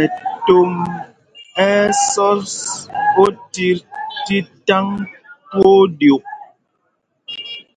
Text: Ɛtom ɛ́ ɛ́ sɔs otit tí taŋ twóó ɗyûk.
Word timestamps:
Ɛtom 0.00 0.72
ɛ́ 1.66 1.74
ɛ́ 1.82 1.94
sɔs 2.10 2.52
otit 3.22 3.80
tí 4.24 4.36
taŋ 4.66 4.86
twóó 5.50 5.80
ɗyûk. 5.98 6.24